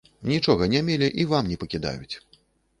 [0.29, 2.15] Нічога не мелі і вам не пакідаюць.